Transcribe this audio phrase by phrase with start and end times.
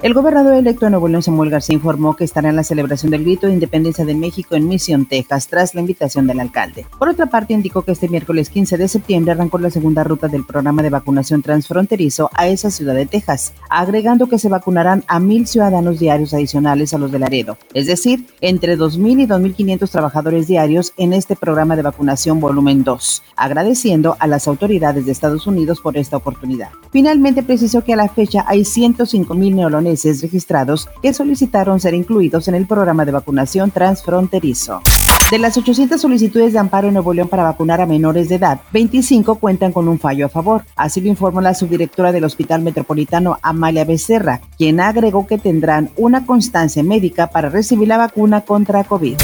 [0.00, 3.24] El gobernador electo de Nuevo León, Samuel García, informó que estará en la celebración del
[3.24, 6.86] grito de independencia de México en Mission, Texas, tras la invitación del alcalde.
[7.00, 10.44] Por otra parte, indicó que este miércoles 15 de septiembre arrancó la segunda ruta del
[10.44, 15.48] programa de vacunación transfronterizo a esa ciudad de Texas, agregando que se vacunarán a mil
[15.48, 20.92] ciudadanos diarios adicionales a los de Laredo, es decir, entre 2.000 y 2.500 trabajadores diarios
[20.96, 25.96] en este programa de vacunación volumen 2, agradeciendo a las autoridades de Estados Unidos por
[25.96, 26.68] esta oportunidad.
[26.92, 29.87] Finalmente precisó que a la fecha hay 105.000 neolones
[30.20, 34.82] registrados que solicitaron ser incluidos en el programa de vacunación transfronterizo.
[35.30, 38.60] De las 800 solicitudes de amparo en Nuevo León para vacunar a menores de edad,
[38.72, 40.64] 25 cuentan con un fallo a favor.
[40.76, 46.24] Así lo informó la subdirectora del Hospital Metropolitano, Amalia Becerra, quien agregó que tendrán una
[46.24, 49.16] constancia médica para recibir la vacuna contra COVID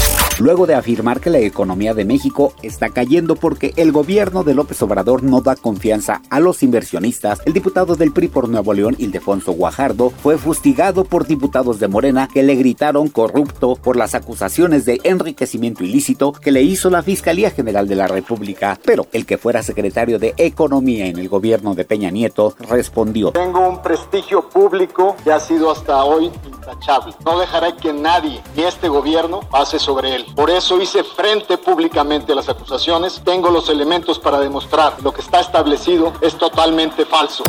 [0.45, 4.79] luego de afirmar que la economía de México está cayendo porque el gobierno de López
[4.83, 9.53] Obrador no da confianza a los inversionistas, el diputado del PRI por Nuevo León, Ildefonso
[9.53, 15.01] Guajardo, fue fustigado por diputados de Morena que le gritaron corrupto por las acusaciones de
[15.03, 18.79] enriquecimiento ilícito que le hizo la Fiscalía General de la República.
[18.85, 23.31] Pero el que fuera secretario de Economía en el gobierno de Peña Nieto respondió.
[23.31, 26.29] Tengo un prestigio público que ha sido hasta hoy
[26.75, 27.13] intachable.
[27.25, 30.25] No dejaré que nadie, ni este gobierno, pase sobre él.
[30.35, 33.21] Por eso hice frente públicamente a las acusaciones.
[33.23, 37.43] Tengo los elementos para demostrar lo que está establecido es totalmente falso.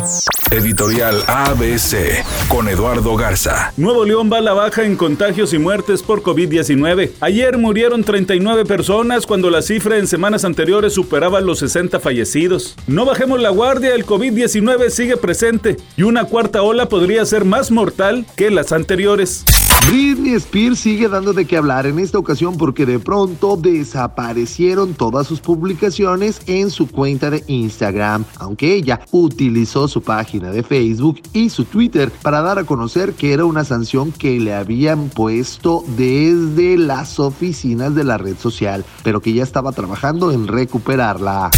[0.50, 3.72] Editorial ABC con Eduardo Garza.
[3.76, 7.12] Nuevo León va a la baja en contagios y muertes por COVID-19.
[7.20, 12.76] Ayer murieron 39 personas cuando la cifra en semanas anteriores superaba los 60 fallecidos.
[12.86, 17.70] No bajemos la guardia, el COVID-19 sigue presente y una cuarta ola podría ser más
[17.70, 19.15] mortal que las anteriores.
[19.16, 25.26] Britney Spears sigue dando de qué hablar en esta ocasión porque de pronto desaparecieron todas
[25.26, 31.48] sus publicaciones en su cuenta de Instagram, aunque ella utilizó su página de Facebook y
[31.48, 36.76] su Twitter para dar a conocer que era una sanción que le habían puesto desde
[36.76, 41.50] las oficinas de la red social, pero que ya estaba trabajando en recuperarla.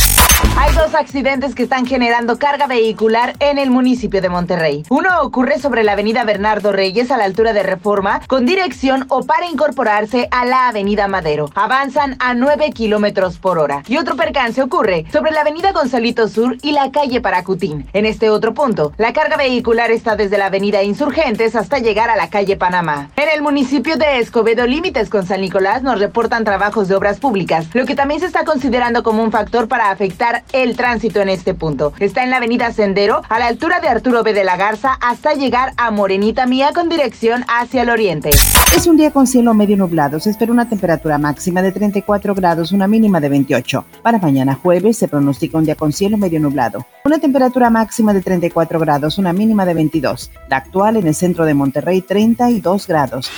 [0.61, 4.83] Hay dos accidentes que están generando carga vehicular en el municipio de Monterrey.
[4.89, 9.23] Uno ocurre sobre la avenida Bernardo Reyes a la altura de Reforma, con dirección o
[9.23, 11.49] para incorporarse a la avenida Madero.
[11.55, 13.85] Avanzan a 9 kilómetros por hora.
[13.87, 17.87] Y otro percance ocurre sobre la avenida Gonzalito Sur y la calle Paracutín.
[17.93, 22.17] En este otro punto, la carga vehicular está desde la avenida Insurgentes hasta llegar a
[22.17, 23.11] la calle Panamá.
[23.15, 27.67] En el municipio de Escobedo, límites con San Nicolás, nos reportan trabajos de obras públicas,
[27.75, 31.55] lo que también se está considerando como un factor para afectar el tránsito en este
[31.55, 31.93] punto.
[31.99, 34.33] Está en la avenida Sendero, a la altura de Arturo B.
[34.33, 38.31] de la Garza, hasta llegar a Morenita Mía con dirección hacia el oriente.
[38.77, 40.21] Es un día con cielo medio nublado.
[40.21, 43.85] Se espera una temperatura máxima de 34 grados, una mínima de 28.
[44.03, 46.87] Para mañana jueves se pronostica un día con cielo medio nublado.
[47.05, 50.31] Una temperatura máxima de 34 grados, una mínima de 22.
[50.49, 53.31] La actual en el centro de Monterrey, 32 grados.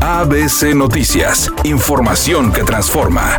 [0.00, 1.50] ABC Noticias.
[1.64, 3.38] Información que transforma.